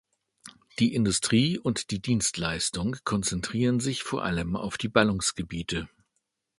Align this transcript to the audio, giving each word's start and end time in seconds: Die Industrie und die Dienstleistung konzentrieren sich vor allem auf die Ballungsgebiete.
Die 0.79 0.95
Industrie 0.95 1.59
und 1.59 1.91
die 1.91 2.01
Dienstleistung 2.01 2.95
konzentrieren 3.03 3.79
sich 3.79 4.01
vor 4.01 4.23
allem 4.23 4.55
auf 4.55 4.79
die 4.79 4.89
Ballungsgebiete. 4.89 5.89